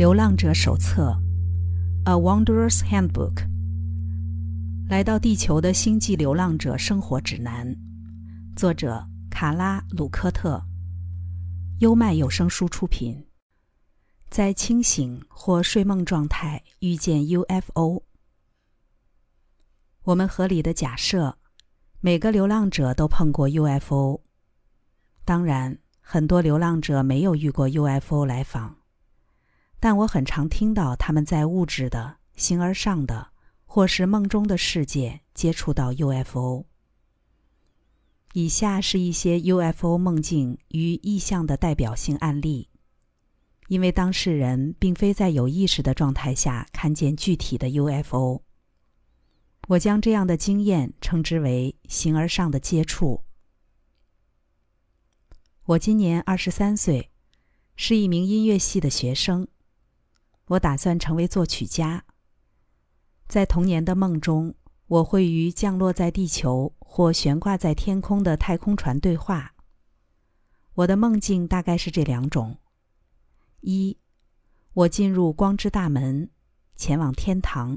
[0.00, 1.14] 流浪者手册，
[2.10, 3.34] 《A Wanderer's Handbook》。
[4.88, 7.76] 来到地球的星际流浪者生活指南，
[8.56, 10.58] 作者卡拉·鲁科特。
[11.80, 13.26] 优麦有声书出品。
[14.30, 18.02] 在清醒或睡梦状态遇见 UFO。
[20.04, 21.36] 我们合理的假设，
[22.00, 24.22] 每个流浪者都碰过 UFO。
[25.26, 28.79] 当然，很多流浪者没有遇过 UFO 来访。
[29.80, 33.30] 但我很常听到他们在物质的、形而上的
[33.64, 36.66] 或是梦中的世界接触到 UFO。
[38.34, 42.68] 以下是一些 UFO 梦境与意象的代表性案例，
[43.68, 48.42] 因为当事人并非在有意识的状态下看见具体的 UFO。
[49.68, 53.22] 我将这样的经验称之为形而上的接触。
[55.64, 57.10] 我今年二十三岁，
[57.76, 59.48] 是一名音乐系的学生。
[60.50, 62.04] 我打算成为作曲家。
[63.28, 64.54] 在童年的梦中，
[64.88, 69.54] 我会与降落在地球或悬挂在天空的太空船对话。
[70.74, 72.58] 我的梦境大概是这两种：
[73.60, 73.96] 一，
[74.72, 76.28] 我进入光之大门，
[76.74, 77.76] 前往天堂；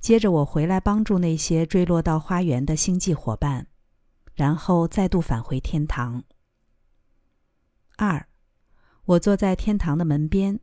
[0.00, 3.66] 接着我回来帮助那些坠落到花园的星际伙伴，
[4.32, 6.24] 然后再度返回天堂。
[7.98, 8.26] 二，
[9.04, 10.58] 我坐在天堂的门边。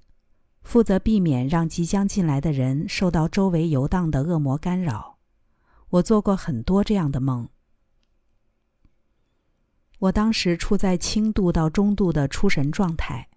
[0.63, 5.17] 负责避免让即将进来的人受到周围游荡的恶魔干扰。
[5.89, 7.49] 我做过很多这样的梦。
[9.99, 13.29] 我当时处在轻度到中度的出神状态，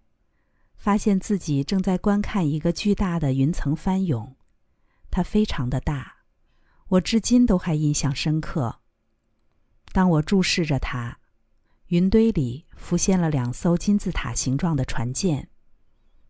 [0.77, 4.35] 发现自己正在观看一个巨大的云层翻涌，
[5.11, 6.17] 它非常的大，
[6.89, 8.81] 我至今都还印象深刻。
[9.93, 11.19] 当我注视着它，
[11.89, 15.49] 云堆里浮现了两艘金字塔形状的船舰。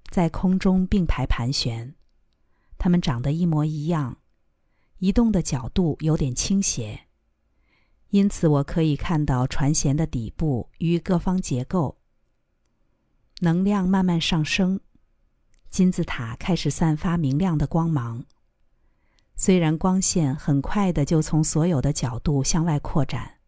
[0.08, 1.94] 在空中并排盘旋，
[2.78, 4.18] 它们长得一模一样，
[4.98, 7.06] 移动的角度有点倾斜，
[8.10, 11.98] 因此我可以看到船舷的底部与各方结构。
[13.40, 14.80] 能量慢慢上升，
[15.68, 18.24] 金字塔开始散发明亮的光芒。
[19.34, 23.38] 虽然光线很快的就从所有的角度向外扩展，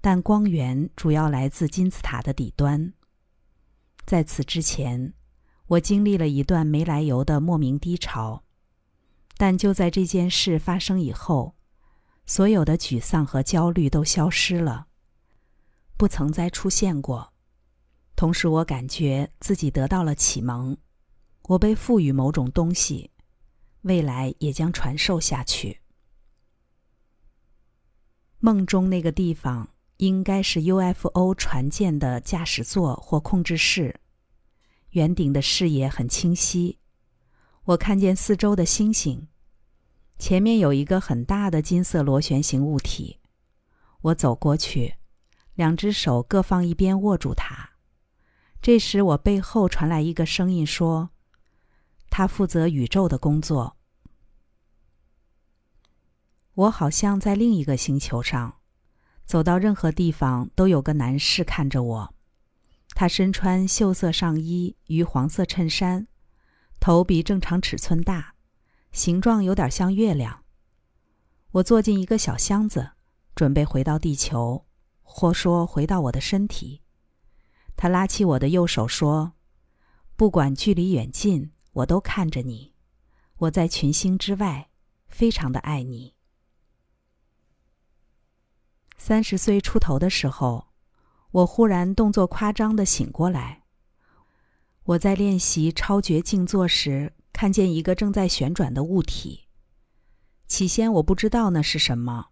[0.00, 2.92] 但光源主要来自金字塔的底端。
[4.04, 5.14] 在此之前。
[5.68, 8.42] 我经历了一段没来由的莫名低潮，
[9.36, 11.54] 但就在这件事发生以后，
[12.24, 14.86] 所有的沮丧和焦虑都消失了，
[15.98, 17.34] 不曾再出现过。
[18.16, 20.76] 同时，我感觉自己得到了启蒙，
[21.42, 23.10] 我被赋予某种东西，
[23.82, 25.80] 未来也将传授下去。
[28.38, 29.68] 梦中那个地方
[29.98, 34.00] 应该是 UFO 船舰的驾驶座或控制室。
[34.98, 36.80] 圆顶的视野很清晰，
[37.66, 39.28] 我看见四周的星星。
[40.18, 43.20] 前面有一个很大的金色螺旋形物体，
[44.00, 44.96] 我走过去，
[45.54, 47.70] 两只手各放一边握住它。
[48.60, 51.10] 这时，我背后传来一个声音说
[52.10, 53.76] ：“他负责宇宙的工作。”
[56.54, 58.58] 我好像在另一个星球上，
[59.24, 62.14] 走到任何地方都有个男士看着我。
[62.98, 66.08] 他身穿锈色上衣与黄色衬衫，
[66.80, 68.34] 头比正常尺寸大，
[68.90, 70.42] 形状有点像月亮。
[71.52, 72.94] 我坐进一个小箱子，
[73.36, 74.66] 准备回到地球，
[75.04, 76.82] 或说回到我的身体。
[77.76, 79.34] 他拉起我的右手说
[80.18, 82.74] ：“不管距离远近，我都看着你。
[83.36, 84.70] 我在群星之外，
[85.06, 86.16] 非常的爱你。”
[88.98, 90.67] 三十岁出头的时候。
[91.30, 93.64] 我忽然动作夸张的醒过来。
[94.84, 99.46] 我在练习超绝静坐时，看见一个正在旋转的物体。
[100.46, 102.28] 起先我不知道那是什么，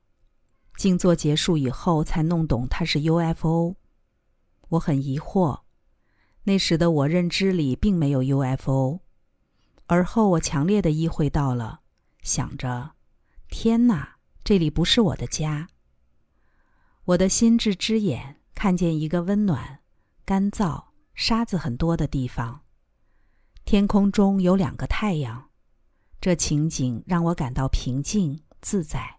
[0.76, 3.76] 静坐结束以后才弄懂它是 UFO。
[4.70, 5.60] 我很疑惑，
[6.44, 9.00] 那时的我认知里并没有 UFO。
[9.88, 11.80] 而后我强烈的意会到了，
[12.22, 12.92] 想着：
[13.50, 15.68] 天哪，这里不是我的家。
[17.04, 18.35] 我的心智之眼。
[18.56, 19.80] 看见一个温暖、
[20.24, 22.62] 干燥、沙子很多的地方，
[23.66, 25.50] 天空中有两个太阳，
[26.22, 29.18] 这情景让我感到平静自在。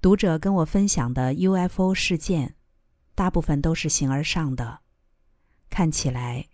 [0.00, 2.56] 读者跟我分享的 UFO 事件，
[3.14, 4.80] 大部分都是形而上的，
[5.68, 6.48] 看起来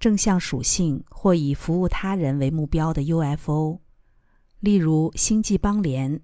[0.00, 3.80] 正向属性或以服务他人为目标的 UFO，
[4.58, 6.20] 例如星际邦联。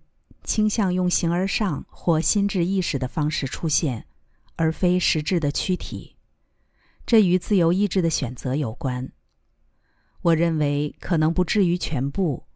[0.49, 4.07] 倾向用形而上或心智意识的方式出现，
[4.57, 6.17] 而非实质的躯体。
[7.05, 9.13] 这与自由意志的选择有关。
[10.23, 12.47] 我认为可能不至于全部，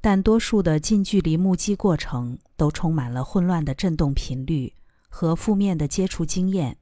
[0.00, 4.72] 但多数的近距离目击过程都充满了混乱的振动频率
[5.10, 6.78] 和负面的接触经验。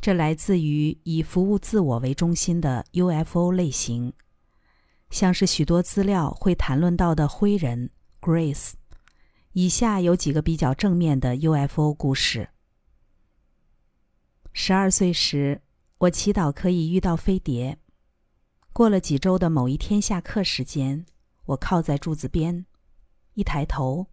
[0.00, 4.12] 这来自于以服务自我为中心的 UFO 类型，
[5.10, 7.90] 像是许多资料会谈论到的灰人
[8.20, 8.72] Grace。
[9.54, 12.48] 以下有几个比较正面的 UFO 故事。
[14.52, 15.62] 十二岁时，
[15.98, 17.78] 我祈祷可以遇到飞碟。
[18.72, 21.06] 过了几周的某一天下课时间，
[21.44, 22.66] 我靠在柱子边，
[23.34, 24.08] 一抬头，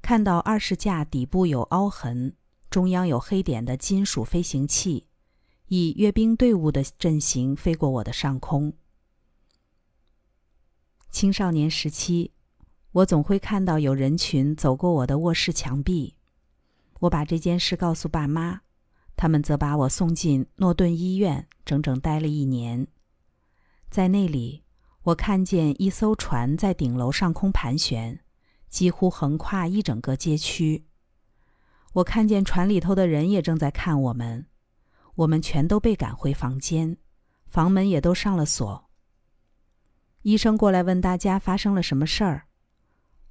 [0.00, 2.36] 看到二十架底部有凹痕、
[2.70, 5.08] 中央有黑点的金属飞行器，
[5.66, 8.72] 以阅兵队伍的阵型飞过我的上空。
[11.10, 12.30] 青少年时期，
[12.92, 16.16] 我总会看到有人群走过我的卧室墙壁。
[17.00, 18.62] 我把这件事告诉爸妈，
[19.14, 22.86] 他们则把我送进诺顿医院，整整待了一年。
[23.90, 24.64] 在那里，
[25.02, 28.20] 我看见一艘船在顶楼上空盘旋，
[28.68, 30.86] 几乎横跨一整个街区。
[31.94, 34.46] 我看见船里头的人也正在看我们，
[35.14, 36.96] 我们全都被赶回房间，
[37.46, 38.90] 房门也都上了锁。
[40.22, 42.47] 医生过来问大家发生了什么事儿，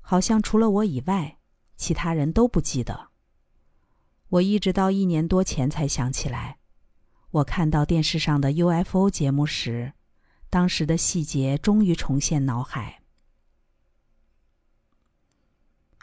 [0.09, 1.37] 好像除了我以外，
[1.75, 3.09] 其他人都不记得。
[4.29, 6.59] 我一直到一年多前才想起来，
[7.31, 9.91] 我看到电视上的 UFO 节目时。
[10.49, 13.03] 当时的细节终于重现脑海。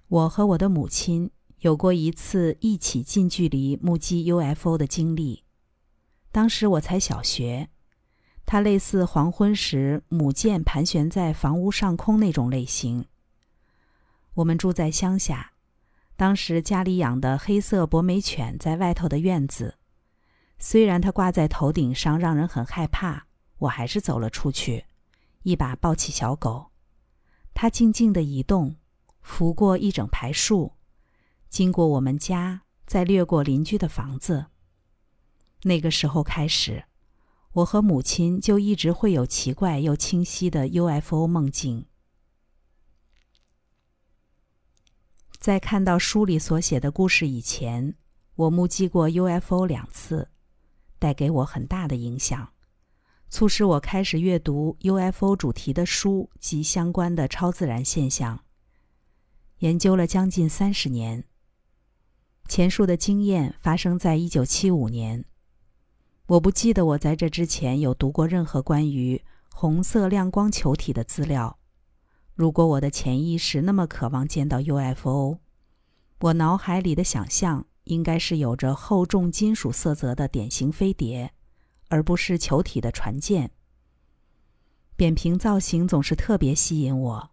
[0.08, 1.30] 我和我的母亲
[1.60, 5.44] 有过一次一起近距离目击 UFO 的经历。
[6.30, 7.70] 当时我才小学，
[8.44, 13.06] 它类似黄昏时母舰盘旋在房屋上空那种类型。
[14.34, 15.52] 我们住在乡下，
[16.16, 19.78] 当时家里养的黑色博美犬在外头的院子，
[20.58, 23.26] 虽然它挂在头顶上，让人很害怕。
[23.58, 24.86] 我还是走了出去，
[25.44, 26.72] 一把抱起小狗，
[27.54, 28.76] 它静静地移动，
[29.22, 30.72] 拂过一整排树，
[31.48, 34.46] 经过我们家，再掠过邻居的房子。
[35.62, 36.84] 那个时候开始，
[37.52, 41.86] 我和母亲就一直会有奇怪又清晰的 UFO 梦境。
[45.44, 47.94] 在看到书里所写的故事以前，
[48.34, 50.30] 我目击过 UFO 两次，
[50.98, 52.48] 带给我很大的影响。
[53.28, 58.40] 促使我开始阅读 UFO 主题的书及相关的超自然现象。
[59.58, 61.22] 研究了将近三十年。
[62.48, 65.26] 前述的经验发生在一九七五年。
[66.24, 71.58] 我不记得我在这之前有读过任何关于红色亮光球体的资料。
[72.34, 75.38] 如果我的潜意识那么渴望见到 UFO，
[76.20, 81.32] 我脑海里的想象应该是有着厚重金属色泽的典型飞碟。
[81.88, 83.52] 而不是球体的船舰。
[84.96, 87.30] 扁平造型总是特别吸引我，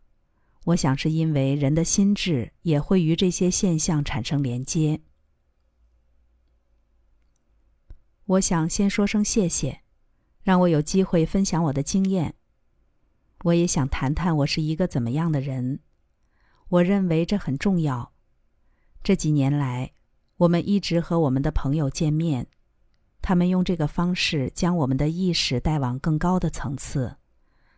[0.65, 5.01] 我想是因为人的心智也会与这些现象产生连接。
[8.25, 9.81] 我想先说声谢谢，
[10.43, 12.35] 让我有机会分享我的经验。
[13.43, 15.79] 我也想谈谈我是一个怎么样的人，
[16.69, 18.11] 我认为这很重要。
[19.03, 19.91] 这几年来，
[20.37, 22.47] 我们一直和我们的朋友见面。
[23.23, 27.17] 他们用这个方式将我们的意识带往更高的层次，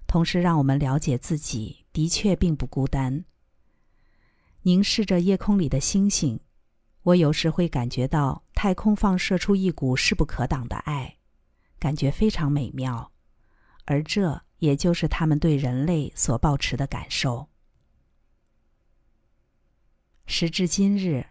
[0.08, 3.26] 同时让我们了解自己的确并不孤单。
[4.62, 6.40] 凝视着夜空里的星星，
[7.04, 11.18] 我有时会感觉到太空放射出一股势不可挡的爱，
[11.78, 13.12] 感觉非常美妙，
[13.84, 17.50] 而这也就是他们对人类所抱持的感受。
[20.26, 21.26] 时至今日，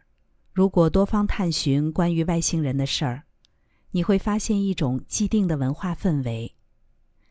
[0.53, 3.23] 如果多方探寻关于外星人的事儿，
[3.93, 6.55] 你会发现一种既定的文化氛围，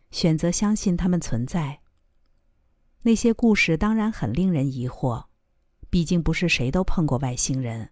[0.10, 1.82] 选择相信他们存在。
[3.04, 5.26] 那些故事当然很令人疑惑，
[5.92, 7.92] 毕竟不是谁都碰过外星人，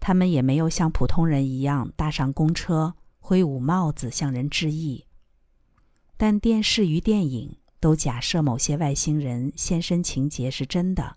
[0.00, 5.04] 他们也没有像普通人一样搭上公车、挥舞帽子向人致意。
[6.16, 11.16] 但电视与电影都假设某些外星人现身情节是真的，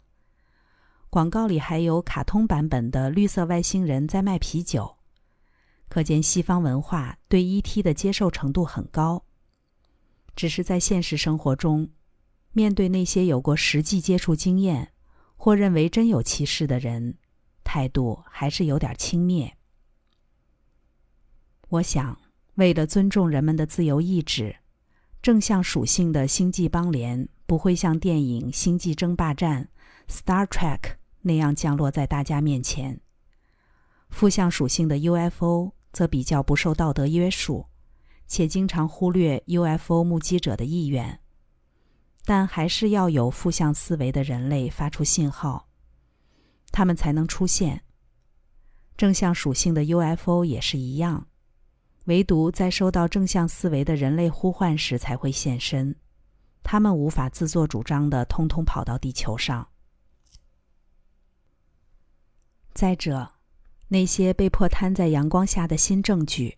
[1.09, 4.97] 广告里还有卡通版本的绿色外星人在卖啤酒。
[5.87, 9.23] 可见西方文化对 ET 的接受程度很高。
[10.35, 11.89] 只是在现实生活中，
[12.51, 14.91] 面对那些有过实际接触经验
[15.35, 17.17] 或认为真有其事的人，
[17.63, 19.53] 态度还是有点轻蔑。
[21.69, 22.19] 我想，
[22.55, 24.57] 为了尊重人们的自由意志，
[25.21, 29.69] 正向属性的星际邦联不会像电影《星际争霸战》
[30.13, 32.99] （Star Trek） 那样降落在大家面前。
[34.09, 35.73] 负向属性的 UFO。
[35.93, 37.65] 则比较不受道德约束，
[38.27, 41.21] 且经常忽略 UFO 目击者的意愿，
[42.23, 45.69] 但还是要有负向思维的人类发出信号，
[46.71, 47.83] 他们才能出现。
[48.95, 51.25] 正向属性的 UFO 也是一样，
[52.07, 55.93] 唯独在收到正向思维的人类呼唤时才会现身，
[56.63, 59.67] 他们无法自作主张的通通跑到地球上。
[62.73, 63.33] 再者，
[63.89, 66.57] 那些被迫摊在阳光下的新证据，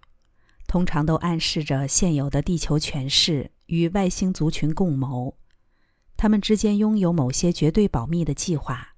[0.67, 5.35] 通常都暗示着现有的地球权势与外星族群共谋，
[6.15, 8.89] 他们之间拥有某些绝对保密的计划，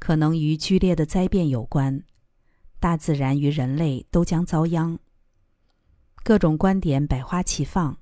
[0.00, 2.02] 可能与剧烈的灾变有关，
[2.80, 4.98] 大自然与人类都将遭殃。
[6.22, 7.96] 各种观点百花齐放，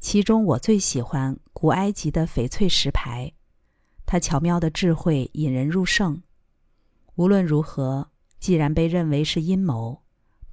[0.00, 3.32] 其中我最喜欢古埃及的翡翠石牌，
[4.06, 6.22] 它巧妙的智慧引人入胜。
[7.16, 10.02] 无论如何，既然被认为是阴谋，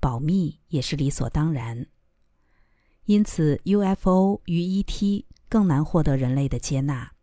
[0.02, 1.88] 保密也是理所当然。
[3.06, 7.14] 因此，UFO 与 ET 更难获得人类的接纳。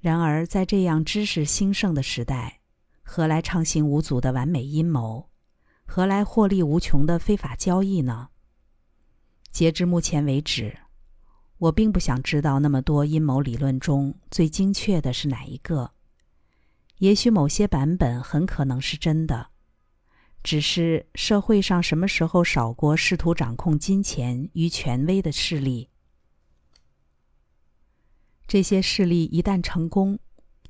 [0.00, 2.60] 然而，在这样知识兴盛的时代，
[3.02, 5.30] 何来畅行无阻的完美阴谋？
[5.94, 8.30] 何来获利无穷的非法交易呢？
[9.50, 10.74] 截至目前为止，
[11.58, 15.90] 我并不想知道那么多阴谋理论中最精确的是哪一个。
[17.00, 19.48] 也许某些版本很可能是真的，
[20.42, 25.90] 只是社会上什么时候少过试图掌控金钱与权威的势力？
[28.46, 30.18] 这些势力一旦成功，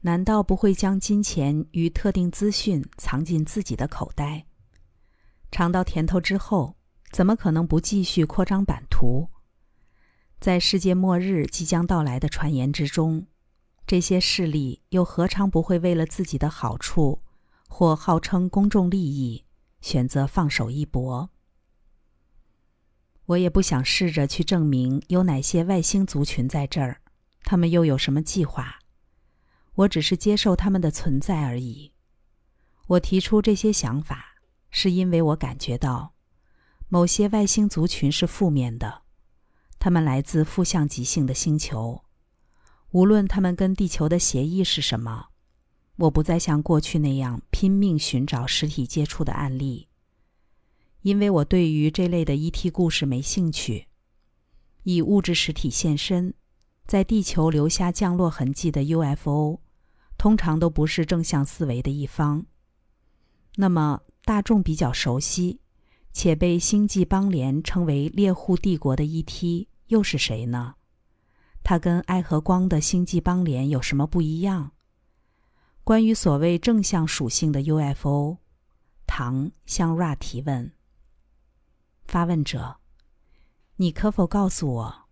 [0.01, 4.47] 难道不会将金钱与特定资讯藏进自己的口袋？
[5.53, 6.77] 尝到甜头之后，
[7.11, 9.29] 怎么可能不继续扩张版图？
[10.41, 13.27] 在世界末日即将到来的传言之中。
[13.87, 17.21] 这些势力又何尝不会为了自己的好处，
[17.69, 19.45] 或号称公众利益，
[19.83, 21.29] 选择放手一搏？
[23.27, 27.03] 我也不想试着去证明有哪些外星族群在这儿，
[27.45, 28.79] 他们又有什么计划。
[29.75, 31.93] 我只是接受他们的存在而已。
[32.87, 34.32] 我提出这些想法，
[34.73, 36.15] 是因为我感觉到，
[36.89, 39.03] 某些外星族群是负面的，
[39.79, 42.03] 他们来自负向极性的星球。
[42.91, 45.27] 无论他们跟地球的协议是什么，
[45.97, 49.89] 我不再像过去那样拼命寻找实体接触的案例，
[51.03, 53.89] 因为我对于这类的 ET 故事没兴趣。
[54.85, 56.35] 以物质实体现身，
[56.87, 59.61] 在地球留下降落痕迹的 UFO，
[60.19, 62.47] 通常都不是正向思维的一方。
[63.57, 65.61] 那么，大众比较熟悉
[66.13, 70.75] 且被星际邦联称为猎户帝国的 ET 又是谁呢？
[71.65, 74.73] 它跟爱和光的星际邦联有什么不一样？
[75.85, 78.39] 关于所谓正向属性的 UFO，
[79.07, 80.73] 唐向 Ra 提问。
[82.05, 82.77] 发问者，
[83.77, 85.09] 你可否告诉我，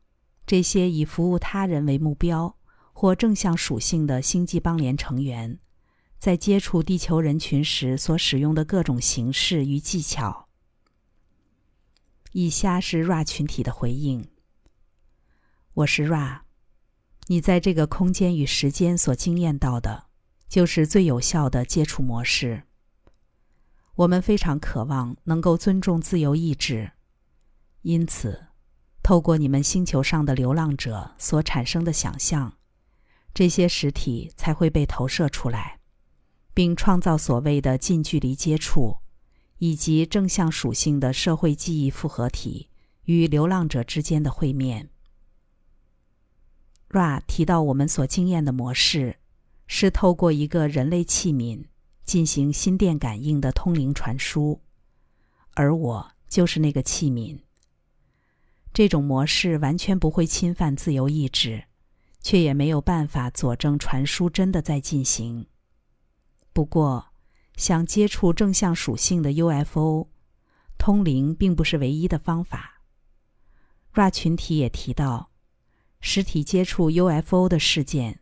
[0.47, 2.57] 这些以服务他人为目标
[2.93, 5.59] 或正向属性的星际邦联成员，
[6.21, 10.50] 在接触地球人群时所使用的各种形式与技巧？
[12.33, 14.29] 以下是 Ra 群体的回应。
[15.73, 16.41] 我是 Ra，
[17.29, 20.09] 你在这个空间与时间所经验到的，
[20.47, 22.65] 就是最有效的接触模式。
[23.95, 26.93] 我们非常渴望能够尊重自由意志，
[27.81, 28.49] 因此，
[29.03, 32.59] 透过你们星球上的流浪者所产生的想象，
[33.33, 35.79] 这些实体才会被投射出来，
[36.52, 38.97] 并创造所谓的近距离接触，
[39.59, 42.69] 以及正向属性的社会记忆复合体
[43.04, 44.90] 与流浪者之间的会面。
[46.88, 49.16] Ra 提到，我们所经验的模式
[49.66, 51.66] 是透过一个人类器皿
[52.02, 54.61] 进行心电感应的通灵传输，
[55.54, 57.38] 而我就是那个器皿。
[58.73, 61.64] 这种模式完全不会侵犯自由意志，
[62.21, 65.47] 却也没有办法佐证传输真的在进行。
[66.52, 67.12] 不过，
[67.57, 70.09] 想接触正向属性的 UFO，
[70.78, 72.83] 通灵并不是唯一的方法。
[73.92, 75.30] Ra 群体也提到。
[76.02, 78.21] 实体接触 UFO 的事件，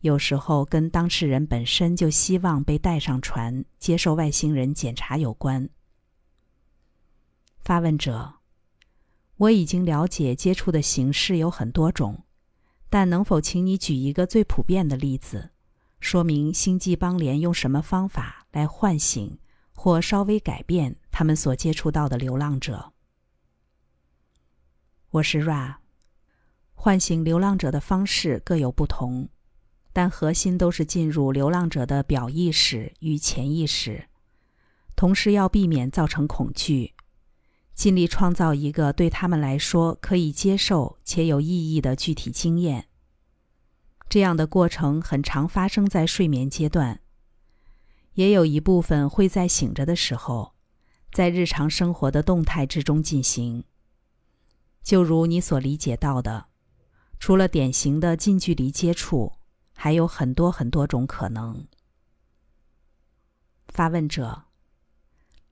[0.00, 5.70] 有时候跟当事人本身就希望被带上船接受外星人检查有关。
[7.60, 8.40] 发问者，
[9.36, 12.24] 我已经了解接触的形式有很多种，
[12.88, 15.50] 但能否请你举一个最普遍的例子，
[16.00, 19.38] 说明星际邦联用什么方法来唤醒
[19.74, 22.92] 或稍微改变他们所接触到的流浪者？
[25.10, 25.76] 我是 Ra。
[26.72, 29.28] 唤醒流浪者的方式各有不同，
[29.92, 34.08] 但核心都是进入流浪者的表意识与潜意识，
[34.96, 36.94] 同时要避免造成恐惧，
[37.74, 42.86] 尽力创造一个对他们来说可以接受且有意义的具体经验。
[44.10, 47.00] 这样的过程很常发生在睡眠阶段，
[48.14, 50.54] 也有一部分会在醒着的时候，
[51.12, 53.64] 在日常生活的动态之中进行。
[54.82, 56.48] 就如你所理解到的，
[57.18, 59.32] 除了典型的近距离接触，
[59.74, 61.66] 还有很多很多种可能。
[63.68, 64.42] 发问者。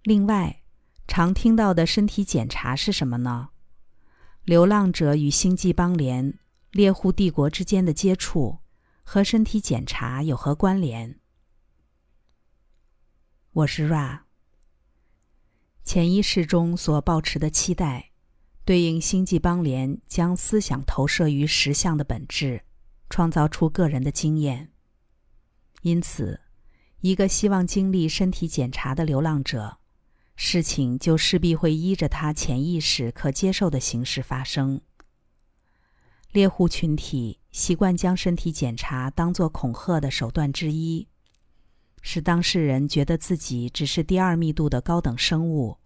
[0.03, 0.63] 另外。
[1.11, 3.49] 常听到的身体检查是什么呢？
[4.45, 6.39] 流浪者与星际邦联、
[6.73, 8.59] 猎户帝国之间的接触
[9.03, 11.19] 和身体检查有何关联？
[13.53, 14.21] 我是 Ra。
[15.83, 18.11] 潜意识中所抱持的期待，
[18.67, 22.65] 对应星际邦联将思想投射于实相的本质，
[23.09, 24.71] 创造出个人的经验。
[25.81, 26.43] 因此，
[27.01, 29.79] 一个希望经历身体检查的流浪者。
[30.37, 34.83] 事情就势必会依着他潜意识可接受的形式发生。
[36.33, 41.09] 猎户群体习惯将身体检查当作恐吓的手段之一，
[42.03, 45.79] 使当事人觉得自己只是第二密度的高等生物，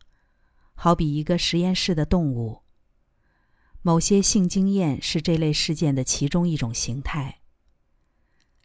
[0.75, 2.62] 好比一个实验室的动物。
[3.82, 7.40] 某些性经验是这类事件的其中一种形态。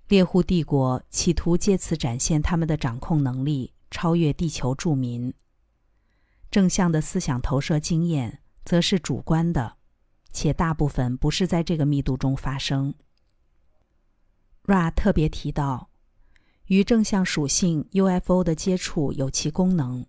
[0.08, 5.34] 猎户帝国企图借此展现他们的掌控能力，超越地球住民。
[6.50, 9.77] 正向的思想投射经验则是主观的，
[10.32, 12.94] 且大部分不是在这个密度中发生。
[14.64, 15.90] Ra 特别提到，
[16.66, 20.06] 与正向属性 UFO 的接触有其功能。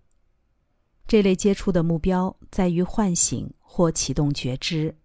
[1.06, 4.98] 这类接触的目标在于唤醒或启动觉知。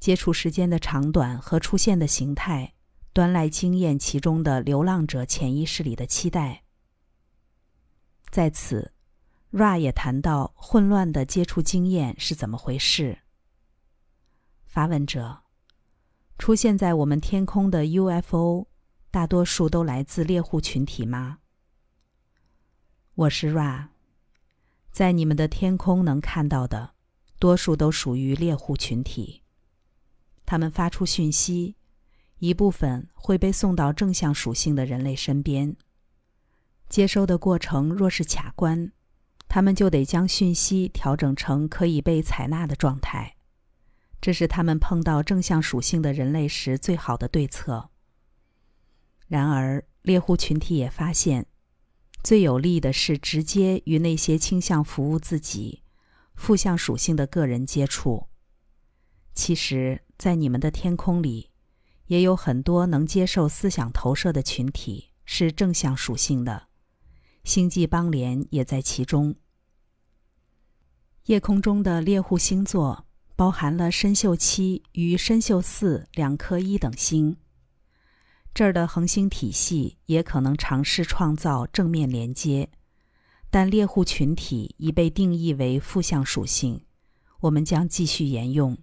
[0.00, 2.74] 接触时间的长短和出现的形态，
[3.12, 6.64] 端来经验其中的流浪者潜意识里的期待。
[8.30, 8.92] 在此。
[9.52, 13.20] Ra 也谈到混乱的接触经验是怎么回事。
[14.74, 15.38] 发问者：
[16.36, 18.66] 出现在我们天空的 UFO，
[19.12, 21.38] 大多数都来自猎户群体吗？
[23.14, 23.90] 我是 Ra，
[24.90, 26.94] 在你们的天空能看到的，
[27.38, 29.44] 多数都属于猎户群体。
[30.44, 31.76] 他们发出讯息，
[32.40, 35.76] 一部分会被送到正向属性的人类身边。
[36.88, 38.90] 接收的过程若是卡关。
[39.46, 43.33] 他们就得将讯息调整成可以被采纳的状态，
[44.24, 47.90] 这是他们碰到正向属性的人类时最好的对策。
[49.26, 51.44] 然而，猎户群体也发现，
[52.22, 55.82] 最有利的是直接与那些倾向服务自己、
[56.34, 58.28] 负向属性的个人接触。
[59.34, 61.50] 其实，在你们的天空里，
[62.06, 66.68] 也有很多能接受思想投射的群体，是正向属性的，
[67.44, 69.36] 星际邦联也在其中。
[71.26, 73.03] 夜空中的猎户星座
[73.36, 77.36] 包含了参宿七与参宿四两颗一等星。
[78.52, 82.70] 这儿的恒星体系也可能尝试创造正面连接，
[83.50, 86.84] 但猎户群体已被定义为负向属性。
[87.40, 88.78] 我们将继续沿用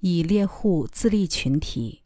[0.00, 2.02] 以猎户自立群体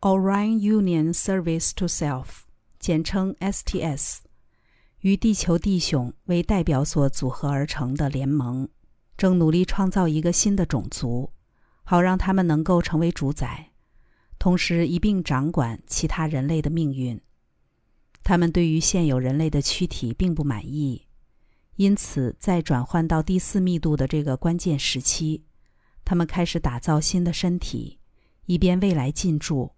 [0.00, 2.26] （Orion Union Service to Self），
[2.78, 4.18] 简称 STS。
[5.00, 8.68] 与地球弟兄为代表所组合而成的联盟，
[9.16, 11.32] 正努力创造一个新的种族，
[11.84, 13.70] 好让他们能够成为主宰，
[14.38, 17.20] 同时一并掌管其他人类的命运。
[18.22, 21.06] 他们对于现有人类的躯体并不满意，
[21.76, 25.44] 因此在转换到第四密度的这个关键时期，
[26.04, 27.98] 他们开始打造新的身体，
[28.46, 29.72] 以便未来进驻。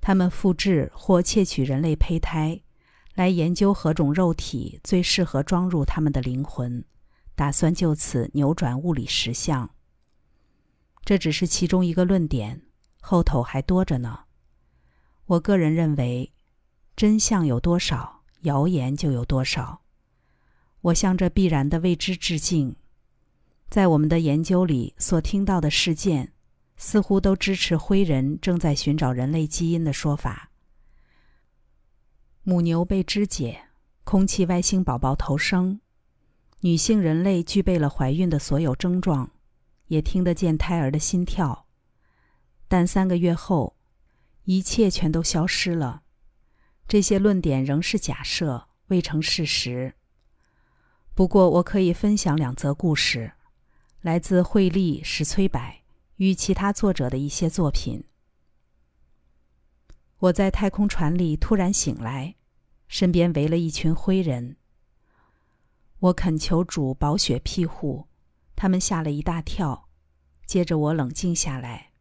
[0.00, 2.62] 他们复制或窃取人类胚胎。
[3.14, 6.82] 来研究何种肉体最适合装入他们的灵魂，
[7.40, 9.70] 打算就此扭转物理实相。
[11.06, 12.66] 这只是其中一个论点，
[13.00, 14.24] 后头还多着呢。
[15.24, 16.34] 我个人认为，
[16.94, 19.80] 真相有多少，谣言就有多少。
[20.82, 22.76] 我向这必然的未知致敬。
[23.70, 26.34] 在我们的研究里所听到的事件，
[26.76, 30.50] 似乎都支持灰人正在寻找人类基因的说法。
[32.42, 33.68] 母牛被肢解，
[34.04, 35.80] 空气外星宝宝投生，
[36.60, 39.30] 女性人类具备了怀孕的所有症状，
[39.86, 41.66] 也听得见胎儿的心跳，
[42.68, 43.76] 但三个月后，
[44.44, 46.02] 一切全都消失了。
[46.86, 49.94] 这些论点仍是假设，未成事实。
[51.14, 53.32] 不过，我可以分享两则故事，
[54.02, 55.60] 来自惠利史崔柏
[56.16, 58.04] 与其他作者的一些作品。
[60.18, 62.34] 我在太空船里突然醒来，
[62.86, 64.56] 身边围了一群灰人。
[66.00, 68.08] 我恳求主保血庇护，
[68.56, 69.88] 他们吓了一大跳。
[70.46, 71.92] 接着我冷静下来，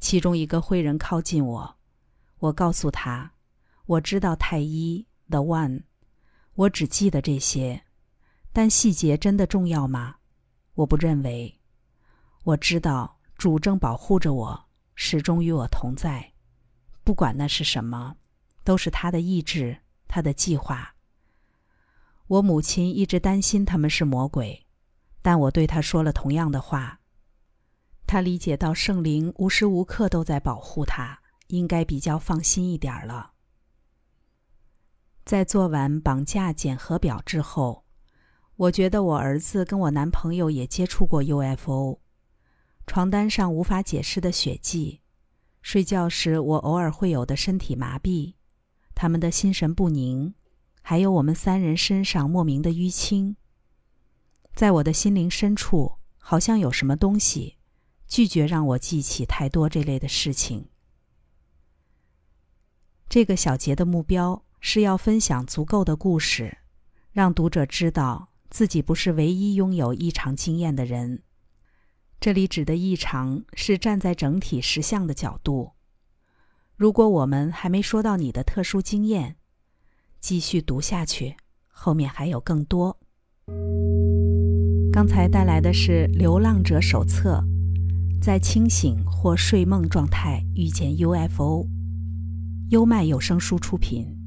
[0.00, 1.76] 其中一个灰人靠近我，
[2.38, 3.32] 我告诉他，
[3.86, 5.84] 我知道太医 The One，
[6.54, 7.84] 我只记得这些，
[8.52, 10.16] 但细节真的重要吗？
[10.74, 11.60] 我不认为。
[12.42, 16.32] 我知道主正保护着我，始终与我同在，
[17.04, 18.16] 不管那是什么，
[18.64, 20.96] 都是他的意志，他的计划。
[22.28, 24.66] 我母亲一直担心他们是魔鬼，
[25.22, 27.00] 但我对她说了同样的话。
[28.06, 33.32] 她理解到圣灵无时无刻都在保护她，应该比较放心一点了。
[35.24, 37.84] 在做完绑架检核表之后，
[38.56, 42.00] 我觉得我儿子跟我男朋友也接触过 UFO。
[42.86, 45.00] 床单上无法解释的血迹，
[45.62, 48.34] 睡觉时我偶尔会有的身体麻痹，
[48.94, 50.34] 他们的心神不宁。
[50.82, 53.36] 还有我们三人身上莫名的淤青，
[54.54, 57.58] 在我的心灵深处，好像有什么东西
[58.06, 60.70] 拒绝让我记起太多这类的事情。
[63.08, 66.58] 这个小节的目标是要分享足够的故事，
[67.12, 71.22] 让读者知道自己不是唯一拥有异常经验的人。
[72.18, 75.72] 这里指的异常是站在整体实相的角度。
[76.76, 79.36] 如果我们还没说到你的特殊经验。
[80.20, 81.36] 继续读下去，
[81.68, 82.98] 后面还有更多。
[84.92, 87.44] 刚才带来的是《流浪者手册》，
[88.20, 91.66] 在清醒或睡梦状态遇见 UFO。
[92.70, 94.17] 优麦有声书出品。